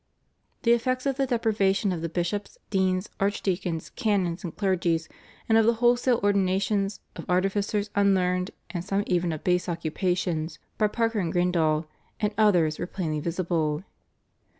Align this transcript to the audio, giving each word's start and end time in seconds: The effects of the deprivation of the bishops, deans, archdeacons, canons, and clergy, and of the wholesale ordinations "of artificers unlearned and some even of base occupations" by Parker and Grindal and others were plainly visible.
The 0.63 0.71
effects 0.71 1.05
of 1.05 1.17
the 1.17 1.27
deprivation 1.27 1.91
of 1.91 2.01
the 2.01 2.09
bishops, 2.09 2.57
deans, 2.71 3.07
archdeacons, 3.19 3.91
canons, 3.91 4.43
and 4.43 4.57
clergy, 4.57 4.99
and 5.47 5.59
of 5.59 5.67
the 5.67 5.73
wholesale 5.75 6.19
ordinations 6.23 7.01
"of 7.15 7.29
artificers 7.29 7.91
unlearned 7.95 8.49
and 8.71 8.83
some 8.83 9.03
even 9.05 9.31
of 9.31 9.43
base 9.43 9.69
occupations" 9.69 10.57
by 10.79 10.87
Parker 10.87 11.19
and 11.19 11.31
Grindal 11.31 11.85
and 12.19 12.33
others 12.35 12.79
were 12.79 12.87
plainly 12.87 13.19
visible. 13.19 13.83